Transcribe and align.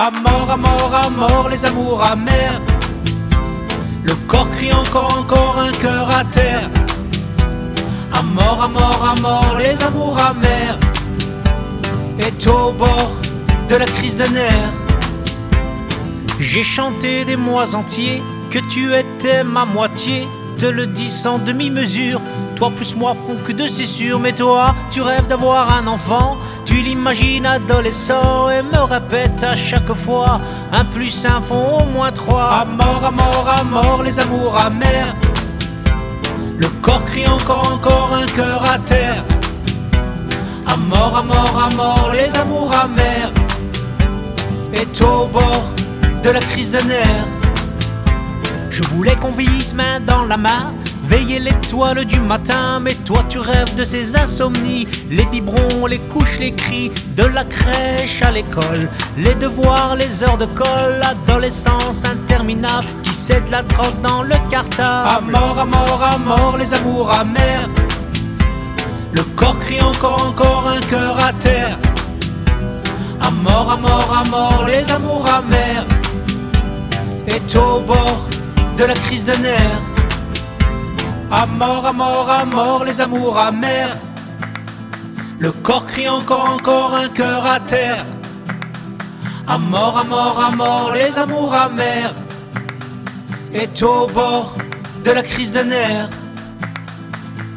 À 0.00 0.12
mort, 0.12 0.48
à 0.48 0.56
mort, 0.56 0.94
à 0.94 1.10
mort, 1.10 1.48
les 1.48 1.64
amours 1.66 2.04
amers. 2.04 2.60
Le 4.04 4.14
corps 4.28 4.48
crie 4.52 4.72
encore, 4.72 5.18
encore, 5.18 5.58
un 5.58 5.72
cœur 5.72 6.08
à 6.16 6.24
terre. 6.24 6.70
À 8.12 8.22
mort, 8.22 8.62
à 8.62 8.68
mort, 8.68 9.04
à 9.04 9.20
mort, 9.20 9.56
les 9.58 9.82
amours 9.82 10.16
amers. 10.20 10.78
Est 12.20 12.46
au 12.46 12.70
bord 12.70 13.10
de 13.68 13.74
la 13.74 13.86
crise 13.86 14.16
de 14.16 14.26
nerfs. 14.32 14.72
J'ai 16.38 16.62
chanté 16.62 17.24
des 17.24 17.36
mois 17.36 17.74
entiers 17.74 18.22
que 18.52 18.60
tu 18.70 18.94
étais 18.94 19.42
ma 19.42 19.64
moitié. 19.64 20.28
Te 20.58 20.66
le 20.66 20.86
dis 20.86 21.10
sans 21.10 21.40
demi-mesure. 21.40 22.20
Toi 22.54 22.70
plus 22.70 22.94
moi 22.94 23.16
font 23.26 23.36
que 23.44 23.50
deux, 23.50 23.68
c'est 23.68 23.84
sûr. 23.84 24.20
Mais 24.20 24.32
toi, 24.32 24.76
tu 24.92 25.00
rêves 25.00 25.26
d'avoir 25.26 25.72
un 25.72 25.88
enfant. 25.88 26.36
Tu 26.68 26.82
l'imagines 26.82 27.46
adolescent 27.46 28.50
et 28.50 28.62
me 28.62 28.82
répète 28.82 29.42
à 29.42 29.56
chaque 29.56 29.94
fois 29.94 30.38
un 30.70 30.84
plus 30.84 31.24
un 31.24 31.40
font 31.40 31.78
au 31.78 31.84
moins 31.86 32.12
trois. 32.12 32.60
À 32.60 32.64
mort, 32.66 33.02
à 33.06 33.10
mort, 33.10 33.48
à 33.48 33.64
mort, 33.64 34.02
les 34.02 34.20
amours 34.20 34.54
amers. 34.60 35.14
Le 36.58 36.68
corps 36.82 37.02
crie 37.06 37.26
encore, 37.26 37.72
encore, 37.72 38.10
un 38.12 38.26
cœur 38.26 38.70
à 38.70 38.78
terre. 38.80 39.24
À 40.66 40.76
mort, 40.76 41.16
à 41.16 41.22
mort, 41.22 41.58
à 41.70 41.74
mort, 41.74 42.10
les 42.12 42.36
amours 42.36 42.74
amers. 42.76 43.32
Est 44.74 45.00
au 45.00 45.24
bord 45.26 45.64
de 46.22 46.28
la 46.28 46.40
crise 46.40 46.70
de 46.70 46.82
nerfs. 46.82 47.24
Je 48.68 48.82
voulais 48.82 49.16
qu'on 49.16 49.30
vieillisse 49.30 49.72
main 49.72 50.00
dans 50.00 50.26
la 50.26 50.36
main, 50.36 50.74
veiller 51.08 51.38
l'étoile 51.38 52.04
du 52.04 52.20
matin, 52.20 52.80
mais 52.80 52.94
toi 53.06 53.24
tu 53.28 53.38
rêves 53.38 53.74
de 53.74 53.84
ces 53.84 54.16
insomnies, 54.16 54.86
les 55.10 55.24
biberons, 55.24 55.86
les 55.86 55.98
couches, 55.98 56.38
les 56.38 56.52
cris, 56.52 56.92
de 57.16 57.24
la 57.24 57.44
crèche 57.44 58.20
à 58.22 58.30
l'école, 58.30 58.90
les 59.16 59.34
devoirs, 59.34 59.96
les 59.96 60.22
heures 60.22 60.36
de 60.36 60.44
colle, 60.44 61.00
l'adolescence 61.00 62.04
interminable 62.04 62.86
qui 63.02 63.14
cède 63.14 63.48
la 63.50 63.62
drogue 63.62 64.00
dans 64.02 64.22
le 64.22 64.36
cartable? 64.50 65.08
À 65.08 65.20
mort, 65.20 65.58
à 65.58 65.64
mort, 65.64 66.02
à 66.02 66.18
mort, 66.18 66.56
les 66.58 66.74
amours 66.74 67.10
amers. 67.10 67.68
Le 69.12 69.22
corps 69.34 69.58
crie 69.60 69.80
encore, 69.80 70.26
encore, 70.28 70.68
un 70.68 70.80
cœur 70.80 71.18
à 71.24 71.32
terre. 71.32 71.78
À 73.20 73.30
mort, 73.30 73.72
à 73.72 73.76
mort, 73.78 74.22
à 74.24 74.28
mort, 74.28 74.66
les 74.66 74.90
amours 74.90 75.26
amers. 75.26 75.86
Est 77.26 77.56
au 77.56 77.80
bord 77.80 78.26
de 78.76 78.84
la 78.84 78.94
crise 78.94 79.24
de 79.24 79.34
nerfs. 79.42 79.87
À 81.30 81.44
mort, 81.44 81.84
à 81.84 81.92
mort, 81.92 82.30
à 82.30 82.44
mort, 82.46 82.84
les 82.84 83.00
amours 83.02 83.38
amers. 83.38 83.94
Le 85.38 85.52
corps 85.52 85.84
crie 85.84 86.08
encore, 86.08 86.48
encore, 86.48 86.94
un 86.94 87.08
cœur 87.10 87.44
à 87.44 87.60
terre. 87.60 88.02
À 89.46 89.58
mort, 89.58 89.98
à 89.98 90.04
mort, 90.04 90.40
à 90.40 90.50
mort, 90.56 90.92
les 90.94 91.18
amours 91.18 91.52
amers. 91.52 92.14
Est 93.52 93.82
au 93.82 94.06
bord 94.06 94.54
de 95.04 95.10
la 95.10 95.22
crise 95.22 95.52
de 95.52 95.60
nerfs. 95.60 96.08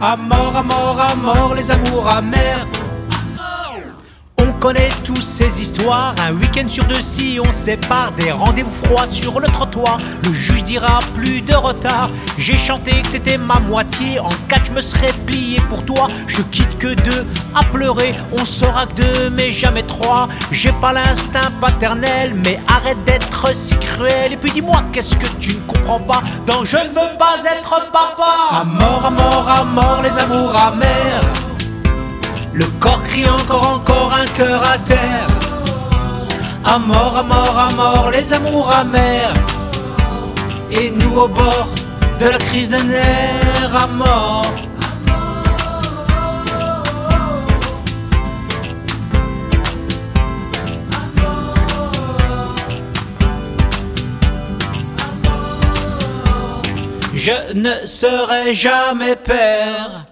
À 0.01 0.17
mort, 0.17 0.55
à 0.55 0.63
mort, 0.63 0.99
à 0.99 1.15
mort, 1.15 1.55
les 1.55 1.71
amours 1.71 2.09
amers. 2.09 2.67
On 4.61 4.67
connaît 4.67 4.89
tous 5.03 5.23
ces 5.23 5.59
histoires, 5.59 6.13
un 6.21 6.33
week-end 6.33 6.67
sur 6.67 6.85
deux 6.85 7.01
si 7.01 7.39
on 7.43 7.51
sépare 7.51 8.11
des 8.11 8.31
rendez-vous 8.31 8.69
froids 8.69 9.07
sur 9.07 9.39
le 9.39 9.47
trottoir. 9.47 9.97
Le 10.23 10.31
juge 10.35 10.63
dira 10.63 10.99
plus 11.15 11.41
de 11.41 11.55
retard. 11.55 12.11
J'ai 12.37 12.59
chanté 12.59 13.01
que 13.01 13.07
t'étais 13.07 13.39
ma 13.39 13.57
moitié, 13.57 14.19
en 14.19 14.29
quatre 14.47 14.67
je 14.67 14.71
me 14.73 14.81
serais 14.81 15.13
plié 15.25 15.59
pour 15.67 15.83
toi. 15.83 16.09
Je 16.27 16.43
quitte 16.43 16.77
que 16.77 16.93
deux 16.93 17.25
à 17.55 17.63
pleurer, 17.63 18.13
on 18.39 18.45
saura 18.45 18.85
deux 18.85 19.31
mais 19.31 19.51
jamais 19.51 19.81
trois. 19.81 20.27
J'ai 20.51 20.73
pas 20.73 20.93
l'instinct 20.93 21.51
paternel, 21.59 22.35
mais 22.45 22.59
arrête 22.67 23.03
d'être 23.03 23.55
si 23.55 23.75
cruel. 23.77 24.33
Et 24.33 24.37
puis 24.37 24.51
dis-moi, 24.51 24.83
qu'est-ce 24.93 25.15
que 25.15 25.27
tu 25.39 25.55
ne 25.55 25.61
comprends 25.61 26.01
pas 26.01 26.21
dans 26.45 26.63
Je 26.63 26.77
ne 26.77 26.89
veux 26.89 27.17
pas 27.17 27.37
être 27.45 27.89
papa. 27.91 28.61
À 28.61 28.63
mort, 28.63 29.05
à 29.07 29.09
mort, 29.09 29.49
à 29.49 29.63
mort, 29.63 30.01
les 30.03 30.19
amours 30.19 30.55
amers. 30.55 31.40
Le 32.53 32.65
corps 32.79 33.01
crie 33.03 33.29
encore, 33.29 33.69
encore, 33.75 34.13
un 34.13 34.25
cœur 34.27 34.61
à 34.69 34.77
terre. 34.77 35.27
À 36.65 36.77
mort, 36.77 37.17
à 37.17 37.23
mort, 37.23 37.57
à 37.57 37.71
mort, 37.73 38.11
les 38.11 38.33
amours 38.33 38.69
amers. 38.73 39.33
Et 40.71 40.91
nous 40.91 41.17
au 41.17 41.27
bord 41.27 41.69
de 42.19 42.27
la 42.27 42.37
crise 42.37 42.69
de 42.69 42.77
nerfs 42.77 43.75
à 43.75 43.87
mort. 43.87 44.45
Je 57.13 57.53
ne 57.53 57.85
serai 57.85 58.53
jamais 58.53 59.15
père. 59.15 60.10